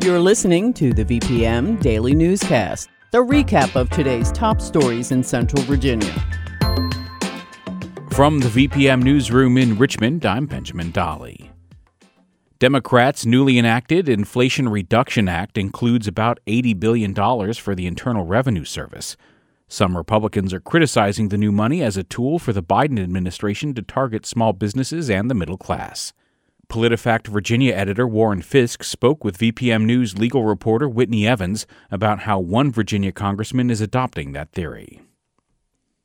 You're 0.00 0.20
listening 0.20 0.72
to 0.74 0.92
the 0.92 1.04
VPM 1.04 1.82
Daily 1.82 2.14
Newscast, 2.14 2.88
the 3.10 3.18
recap 3.18 3.74
of 3.74 3.90
today's 3.90 4.30
top 4.30 4.60
stories 4.60 5.10
in 5.10 5.24
Central 5.24 5.60
Virginia. 5.64 6.12
From 8.12 8.38
the 8.38 8.48
VPM 8.48 9.02
Newsroom 9.02 9.58
in 9.58 9.76
Richmond, 9.76 10.24
I'm 10.24 10.46
Benjamin 10.46 10.92
Dolly. 10.92 11.50
Democrats' 12.60 13.26
newly 13.26 13.58
enacted 13.58 14.08
Inflation 14.08 14.68
Reduction 14.68 15.28
Act 15.28 15.58
includes 15.58 16.06
about 16.06 16.38
$80 16.46 16.78
billion 16.78 17.12
for 17.54 17.74
the 17.74 17.88
Internal 17.88 18.24
Revenue 18.24 18.64
Service. 18.64 19.16
Some 19.66 19.96
Republicans 19.96 20.54
are 20.54 20.60
criticizing 20.60 21.28
the 21.28 21.36
new 21.36 21.50
money 21.50 21.82
as 21.82 21.96
a 21.96 22.04
tool 22.04 22.38
for 22.38 22.52
the 22.52 22.62
Biden 22.62 23.02
administration 23.02 23.74
to 23.74 23.82
target 23.82 24.26
small 24.26 24.52
businesses 24.52 25.10
and 25.10 25.28
the 25.28 25.34
middle 25.34 25.58
class. 25.58 26.12
PolitiFact 26.68 27.28
Virginia 27.28 27.72
editor 27.74 28.06
Warren 28.06 28.42
Fiske 28.42 28.84
spoke 28.84 29.24
with 29.24 29.38
VPM 29.38 29.84
News 29.86 30.18
legal 30.18 30.44
reporter 30.44 30.86
Whitney 30.86 31.26
Evans 31.26 31.66
about 31.90 32.20
how 32.20 32.38
one 32.38 32.70
Virginia 32.70 33.10
congressman 33.10 33.70
is 33.70 33.80
adopting 33.80 34.32
that 34.32 34.52
theory. 34.52 35.00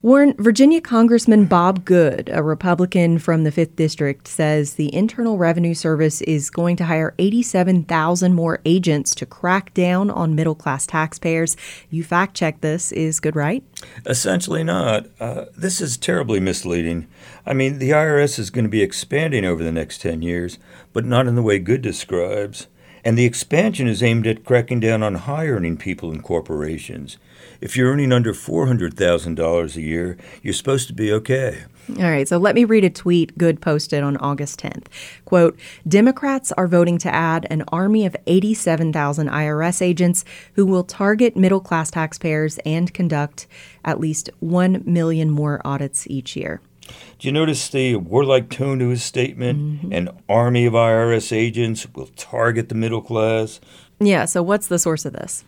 Warren, 0.03 0.35
Virginia 0.37 0.81
Congressman 0.81 1.45
Bob 1.45 1.85
Good, 1.85 2.29
a 2.33 2.43
Republican 2.43 3.19
from 3.19 3.45
the 3.45 3.53
5th 3.53 3.77
District, 3.77 4.27
says 4.27 4.73
the 4.73 4.93
Internal 4.93 5.37
Revenue 5.37 5.73
Service 5.73 6.19
is 6.23 6.49
going 6.49 6.75
to 6.75 6.83
hire 6.83 7.15
87,000 7.19 8.33
more 8.33 8.59
agents 8.65 9.15
to 9.15 9.25
crack 9.25 9.73
down 9.73 10.09
on 10.09 10.35
middle 10.35 10.55
class 10.55 10.85
taxpayers. 10.85 11.55
You 11.89 12.03
fact 12.03 12.35
check 12.35 12.59
this. 12.59 12.91
Is 12.91 13.21
Good 13.21 13.37
right? 13.37 13.63
Essentially 14.05 14.61
not. 14.61 15.07
Uh, 15.21 15.45
this 15.55 15.79
is 15.79 15.95
terribly 15.95 16.41
misleading. 16.41 17.07
I 17.45 17.53
mean, 17.53 17.79
the 17.79 17.91
IRS 17.91 18.37
is 18.37 18.49
going 18.49 18.65
to 18.65 18.69
be 18.69 18.81
expanding 18.81 19.45
over 19.45 19.63
the 19.63 19.71
next 19.71 20.01
10 20.01 20.21
years, 20.21 20.59
but 20.91 21.05
not 21.05 21.27
in 21.27 21.35
the 21.35 21.41
way 21.41 21.59
Good 21.59 21.81
describes. 21.81 22.67
And 23.05 23.17
the 23.17 23.25
expansion 23.25 23.87
is 23.87 24.01
aimed 24.01 24.27
at 24.27 24.45
cracking 24.45 24.79
down 24.79 25.03
on 25.03 25.15
high 25.15 25.47
earning 25.47 25.75
people 25.77 26.09
and 26.09 26.23
corporations. 26.23 27.17
If 27.59 27.75
you're 27.75 27.91
earning 27.91 28.13
under 28.13 28.33
$400,000 28.33 29.75
a 29.75 29.81
year, 29.81 30.17
you're 30.41 30.53
supposed 30.53 30.87
to 30.87 30.93
be 30.93 31.11
okay. 31.11 31.63
All 31.97 32.09
right, 32.09 32.27
so 32.27 32.37
let 32.37 32.55
me 32.55 32.63
read 32.63 32.85
a 32.85 32.89
tweet 32.89 33.37
Good 33.37 33.59
posted 33.59 34.03
on 34.03 34.15
August 34.17 34.59
10th. 34.61 34.85
Quote 35.25 35.59
Democrats 35.85 36.53
are 36.53 36.67
voting 36.67 36.97
to 36.99 37.13
add 37.13 37.45
an 37.49 37.63
army 37.69 38.05
of 38.05 38.15
87,000 38.25 39.27
IRS 39.27 39.81
agents 39.81 40.23
who 40.53 40.65
will 40.65 40.85
target 40.85 41.35
middle 41.35 41.59
class 41.59 41.91
taxpayers 41.91 42.57
and 42.65 42.93
conduct 42.93 43.47
at 43.83 43.99
least 43.99 44.29
1 44.39 44.83
million 44.85 45.29
more 45.29 45.61
audits 45.65 46.07
each 46.07 46.37
year. 46.37 46.61
Do 46.86 47.28
you 47.28 47.31
notice 47.31 47.70
the 47.70 47.95
warlike 47.95 48.50
tone 48.50 48.80
to 48.80 48.89
his 48.89 49.03
statement? 49.03 49.59
Mm-hmm. 49.59 49.94
An 49.94 50.09
army 50.28 50.66
of 50.66 50.73
IRS 50.73 51.36
agents 51.36 51.88
will 51.94 52.08
target 52.16 52.70
the 52.70 52.76
middle 52.76 53.02
class. 53.02 53.59
Yeah, 54.00 54.26
so 54.26 54.44
what's 54.44 54.67
the 54.67 54.80
source 54.80 55.06
of 55.06 55.14
this? 55.14 55.44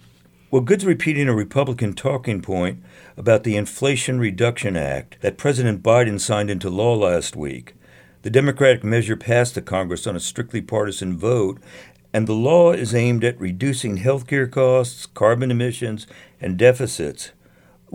Well, 0.52 0.62
Good's 0.62 0.86
repeating 0.86 1.28
a 1.28 1.36
Republican 1.36 1.94
talking 1.94 2.42
point 2.42 2.82
about 3.18 3.44
the 3.44 3.58
Inflation 3.58 4.20
Reduction 4.20 4.78
Act 4.78 5.20
that 5.22 5.38
President 5.38 5.84
Biden 5.84 6.20
signed 6.20 6.50
into 6.50 6.70
law 6.70 6.94
last 6.94 7.36
week. 7.36 7.74
The 8.22 8.30
Democratic 8.30 8.84
measure 8.84 9.18
passed 9.18 9.56
the 9.56 9.62
Congress 9.62 10.08
on 10.08 10.16
a 10.16 10.20
strictly 10.20 10.62
partisan 10.62 11.18
vote, 11.18 11.60
and 12.14 12.26
the 12.26 12.34
law 12.34 12.72
is 12.72 12.96
aimed 12.96 13.26
at 13.26 13.40
reducing 13.40 13.98
health 13.98 14.28
care 14.28 14.48
costs, 14.48 15.06
carbon 15.06 15.52
emissions, 15.52 16.08
and 16.40 16.58
deficits. 16.58 17.32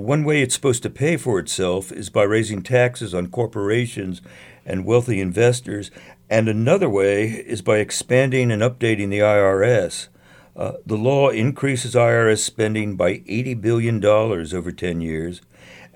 One 0.01 0.25
way 0.25 0.41
it's 0.41 0.55
supposed 0.55 0.83
to 0.85 0.91
pay 0.91 1.19
for 1.19 1.39
itself 1.39 1.93
is 1.93 2.09
by 2.09 2.23
raising 2.23 2.63
taxes 2.63 3.13
on 3.13 3.27
corporations 3.27 4.23
and 4.65 4.87
wealthy 4.87 5.21
investors, 5.21 5.91
and 6.31 6.49
another 6.49 6.89
way 6.89 7.27
is 7.27 7.61
by 7.61 7.81
expanding 7.81 8.51
and 8.51 8.63
updating 8.63 9.11
the 9.11 9.19
IRS. 9.19 10.09
Uh, 10.57 10.73
the 10.87 10.97
law 10.97 11.29
increases 11.29 11.95
IRS 11.95 12.39
spending 12.39 12.97
by 12.97 13.19
$80 13.19 13.61
billion 13.61 14.03
over 14.03 14.73
10 14.73 15.03
years, 15.03 15.43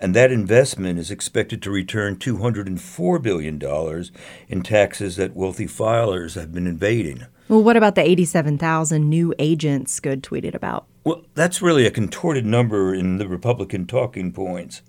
and 0.05 0.13
that 0.15 0.31
investment 0.31 0.99
is 0.99 1.11
expected 1.11 1.63
to 1.63 1.71
return 1.71 2.17
$204 2.17 3.23
billion 3.23 4.05
in 4.49 4.63
taxes 4.63 5.17
that 5.17 5.35
wealthy 5.35 5.65
filers 5.65 6.35
have 6.35 6.53
been 6.53 6.67
evading. 6.67 7.25
Well, 7.49 7.63
what 7.63 7.79
about 7.79 7.95
the 7.95 8.07
87,000 8.07 9.09
new 9.09 9.33
agents 9.39 9.99
Good 10.01 10.23
tweeted 10.23 10.55
about? 10.55 10.85
Well, 11.05 11.25
that's 11.33 11.63
really 11.63 11.87
a 11.87 11.91
contorted 11.91 12.45
number 12.45 12.95
in 12.95 13.17
the 13.17 13.27
Republican 13.27 13.87
talking 13.87 14.31
points. 14.31 14.83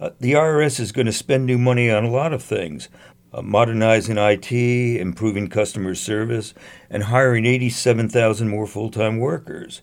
Uh, 0.00 0.10
the 0.18 0.32
IRS 0.32 0.80
is 0.80 0.92
going 0.92 1.04
to 1.04 1.12
spend 1.12 1.44
new 1.44 1.58
money 1.58 1.90
on 1.90 2.04
a 2.04 2.10
lot 2.10 2.32
of 2.32 2.42
things 2.42 2.88
uh, 3.34 3.42
modernizing 3.42 4.16
IT, 4.16 4.50
improving 4.50 5.48
customer 5.48 5.94
service, 5.94 6.54
and 6.88 7.02
hiring 7.02 7.44
87,000 7.44 8.48
more 8.48 8.66
full 8.66 8.90
time 8.90 9.18
workers. 9.18 9.82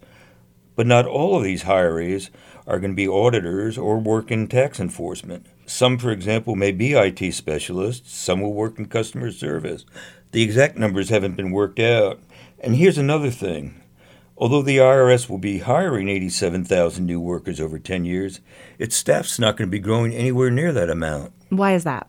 But 0.76 0.88
not 0.88 1.06
all 1.06 1.38
of 1.38 1.44
these 1.44 1.64
hirees 1.64 2.30
are 2.66 2.80
going 2.80 2.92
to 2.92 2.96
be 2.96 3.08
auditors 3.08 3.78
or 3.78 4.00
work 4.00 4.32
in 4.32 4.48
tax 4.48 4.80
enforcement. 4.80 5.46
Some, 5.66 5.98
for 5.98 6.12
example, 6.12 6.56
may 6.56 6.72
be 6.72 6.94
IT 6.94 7.34
specialists, 7.34 8.14
some 8.14 8.42
will 8.42 8.54
work 8.54 8.78
in 8.78 8.86
customer 8.86 9.32
service. 9.32 9.86
The 10.32 10.44
exact 10.44 10.78
numbers 10.78 11.10
haven't 11.10 11.36
been 11.36 11.52
worked 11.52 11.80
out. 11.80 12.20
And 12.60 12.76
here's 12.76 12.98
another 12.98 13.32
thing. 13.32 13.82
Although 14.38 14.62
the 14.64 14.78
IRS 14.78 15.30
will 15.30 15.38
be 15.38 15.60
hiring 15.60 16.10
87,000 16.10 17.06
new 17.06 17.20
workers 17.20 17.60
over 17.60 17.78
10 17.78 18.06
years, 18.06 18.40
its 18.80 18.96
staff's 18.96 19.38
not 19.38 19.56
going 19.56 19.68
to 19.70 19.72
be 19.72 19.80
growing 19.80 20.14
anywhere 20.14 20.50
near 20.50 20.72
that 20.74 20.90
amount. 20.90 21.34
Why 21.50 21.74
is 21.74 21.84
that? 21.84 22.08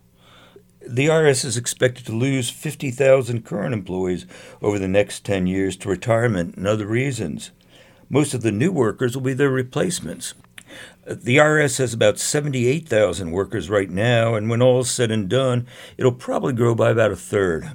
The 0.86 1.06
IRS 1.06 1.44
is 1.44 1.56
expected 1.56 2.06
to 2.06 2.12
lose 2.12 2.48
50,000 2.48 3.44
current 3.44 3.74
employees 3.74 4.26
over 4.62 4.78
the 4.78 4.88
next 4.88 5.24
10 5.24 5.46
years 5.46 5.76
to 5.78 5.88
retirement 5.88 6.56
and 6.56 6.66
other 6.66 6.86
reasons. 6.86 7.50
Most 8.12 8.34
of 8.34 8.42
the 8.42 8.52
new 8.52 8.70
workers 8.70 9.16
will 9.16 9.22
be 9.22 9.32
their 9.32 9.48
replacements. 9.48 10.34
The 11.06 11.38
IRS 11.38 11.78
has 11.78 11.94
about 11.94 12.18
78,000 12.18 13.30
workers 13.30 13.70
right 13.70 13.88
now, 13.88 14.34
and 14.34 14.50
when 14.50 14.60
all 14.60 14.80
is 14.80 14.90
said 14.90 15.10
and 15.10 15.30
done, 15.30 15.66
it'll 15.96 16.12
probably 16.12 16.52
grow 16.52 16.74
by 16.74 16.90
about 16.90 17.10
a 17.10 17.16
third. 17.16 17.70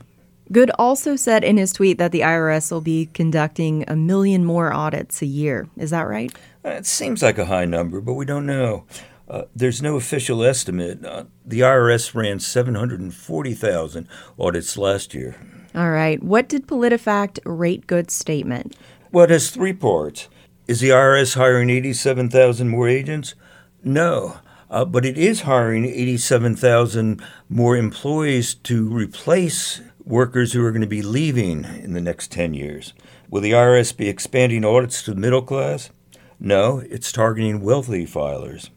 Good 0.52 0.70
also 0.78 1.16
said 1.16 1.44
in 1.44 1.58
his 1.58 1.74
tweet 1.74 1.98
that 1.98 2.12
the 2.12 2.20
IRS 2.20 2.72
will 2.72 2.82
be 2.82 3.10
conducting 3.16 3.84
a 3.88 3.96
million 3.96 4.46
more 4.46 4.72
audits 4.72 5.24
a 5.24 5.26
year. 5.26 5.68
Is 5.76 5.90
that 5.90 6.08
right? 6.08 6.32
It 6.64 6.86
seems 6.86 7.24
like 7.24 7.40
a 7.40 7.46
high 7.46 7.66
number, 7.66 8.00
but 8.00 8.14
we 8.14 8.24
don't 8.24 8.46
know. 8.46 8.86
Uh, 9.28 9.46
there's 9.56 9.82
no 9.82 9.96
official 9.96 10.44
estimate. 10.44 11.04
Uh, 11.04 11.24
the 11.44 11.62
IRS 11.62 12.14
ran 12.14 12.40
740,000 12.40 14.08
audits 14.38 14.78
last 14.78 15.16
year. 15.16 15.36
All 15.76 15.92
right. 15.92 16.22
What 16.24 16.48
did 16.48 16.68
PolitiFact 16.68 17.40
rate 17.44 17.88
Good's 17.88 18.14
statement? 18.14 18.76
Well, 19.12 19.24
it 19.26 19.30
has 19.30 19.50
three 19.50 19.74
parts. 19.74 20.28
Is 20.68 20.82
the 20.82 20.90
IRS 20.90 21.36
hiring 21.36 21.70
87,000 21.70 22.68
more 22.68 22.90
agents? 22.90 23.36
No. 23.84 24.38
Uh, 24.70 24.84
but 24.84 25.06
it 25.06 25.18
is 25.18 25.42
hiring 25.42 25.86
87,000 25.86 27.22
more 27.48 27.78
employees 27.78 28.54
to 28.54 28.90
replace 28.90 29.80
workers 30.04 30.52
who 30.52 30.66
are 30.66 30.72
going 30.72 30.82
to 30.82 30.88
be 30.88 31.02
leaving 31.02 31.64
in 31.64 31.94
the 31.94 32.02
next 32.02 32.32
10 32.32 32.54
years. 32.54 32.94
Will 33.30 33.42
the 33.42 33.52
IRS 33.52 33.96
be 33.96 34.10
expanding 34.10 34.66
audits 34.66 35.02
to 35.04 35.14
the 35.14 35.20
middle 35.20 35.42
class? 35.42 35.90
No, 36.38 36.80
it's 36.90 37.14
targeting 37.14 37.62
wealthy 37.62 38.06
filers. 38.06 38.70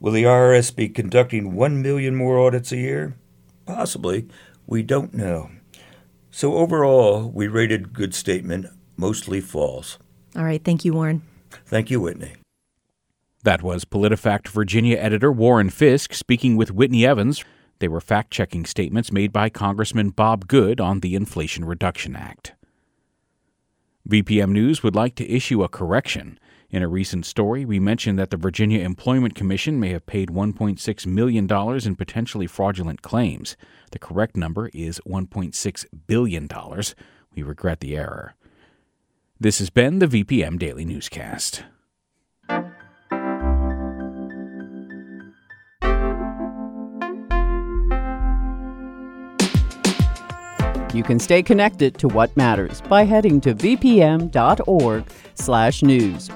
Will 0.00 0.12
the 0.12 0.24
IRS 0.24 0.74
be 0.74 0.88
conducting 0.88 1.54
1 1.54 1.82
million 1.82 2.16
more 2.16 2.38
audits 2.38 2.72
a 2.72 2.76
year? 2.76 3.16
Possibly. 3.66 4.26
We 4.66 4.82
don't 4.82 5.12
know. 5.12 5.50
So, 6.30 6.54
overall, 6.54 7.30
we 7.30 7.46
rated 7.46 7.94
good 7.94 8.14
statement 8.14 8.66
mostly 8.96 9.40
false. 9.40 9.98
All 10.34 10.44
right. 10.44 10.62
Thank 10.62 10.84
you, 10.84 10.92
Warren. 10.92 11.22
Thank 11.66 11.90
you, 11.90 12.00
Whitney. 12.00 12.34
That 13.42 13.62
was 13.62 13.84
PolitiFact 13.84 14.48
Virginia 14.48 14.96
editor 14.96 15.30
Warren 15.30 15.70
Fiske 15.70 16.14
speaking 16.14 16.56
with 16.56 16.72
Whitney 16.72 17.06
Evans. 17.06 17.44
They 17.78 17.88
were 17.88 18.00
fact 18.00 18.30
checking 18.30 18.64
statements 18.64 19.12
made 19.12 19.32
by 19.32 19.50
Congressman 19.50 20.10
Bob 20.10 20.48
Good 20.48 20.80
on 20.80 21.00
the 21.00 21.14
Inflation 21.14 21.64
Reduction 21.64 22.16
Act. 22.16 22.54
VPM 24.08 24.50
News 24.50 24.82
would 24.82 24.94
like 24.94 25.14
to 25.16 25.30
issue 25.30 25.62
a 25.62 25.68
correction. 25.68 26.38
In 26.70 26.82
a 26.82 26.88
recent 26.88 27.24
story, 27.26 27.64
we 27.64 27.78
mentioned 27.78 28.18
that 28.18 28.30
the 28.30 28.36
Virginia 28.36 28.80
Employment 28.80 29.34
Commission 29.34 29.78
may 29.78 29.90
have 29.90 30.06
paid 30.06 30.30
$1.6 30.30 31.06
million 31.06 31.46
in 31.86 31.96
potentially 31.96 32.46
fraudulent 32.46 33.02
claims. 33.02 33.56
The 33.92 33.98
correct 33.98 34.36
number 34.36 34.70
is 34.74 35.00
$1.6 35.06 35.84
billion. 36.06 36.48
We 37.34 37.42
regret 37.42 37.80
the 37.80 37.96
error. 37.96 38.34
This 39.38 39.58
has 39.58 39.68
been 39.68 39.98
the 39.98 40.06
VPM 40.06 40.58
Daily 40.58 40.86
Newscast. 40.86 41.62
You 50.94 51.02
can 51.02 51.18
stay 51.18 51.42
connected 51.42 51.98
to 51.98 52.08
what 52.08 52.34
matters 52.34 52.80
by 52.80 53.04
heading 53.04 53.42
to 53.42 53.54
vpm.org/news 53.54 54.30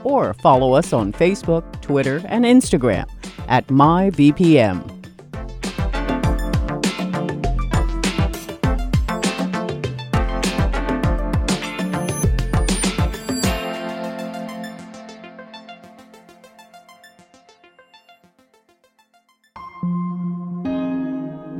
or 0.05 0.35
follow 0.35 0.75
us 0.75 0.93
on 0.93 1.13
Facebook, 1.15 1.81
Twitter, 1.81 2.21
and 2.27 2.45
Instagram 2.45 3.09
at 3.49 3.67
myvpm. 3.69 5.00